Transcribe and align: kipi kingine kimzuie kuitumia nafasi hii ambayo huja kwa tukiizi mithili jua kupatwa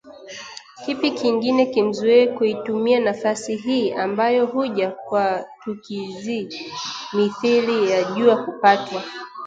kipi 0.85 1.11
kingine 1.11 1.65
kimzuie 1.65 2.27
kuitumia 2.27 2.99
nafasi 2.99 3.55
hii 3.55 3.93
ambayo 3.93 4.45
huja 4.45 4.91
kwa 4.91 5.45
tukiizi 5.63 6.65
mithili 7.13 8.05
jua 8.15 8.43
kupatwa 8.45 9.03